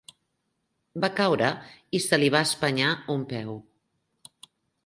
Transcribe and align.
Va 1.03 1.09
caure 1.19 1.51
i 1.99 2.03
se 2.07 2.21
li 2.21 2.31
va 2.37 2.43
espenyar 2.49 2.91
un 3.17 3.29
peu. 3.35 3.55